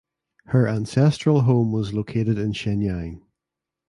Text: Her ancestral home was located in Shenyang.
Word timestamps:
Her 0.47 0.67
ancestral 0.67 1.41
home 1.41 1.71
was 1.71 1.93
located 1.93 2.39
in 2.39 2.53
Shenyang. 2.53 3.21